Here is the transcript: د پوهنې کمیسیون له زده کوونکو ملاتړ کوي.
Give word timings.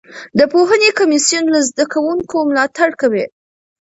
د 0.37 0.41
پوهنې 0.51 0.89
کمیسیون 0.99 1.45
له 1.55 1.59
زده 1.69 1.85
کوونکو 1.93 2.35
ملاتړ 2.49 2.89
کوي. 3.01 3.25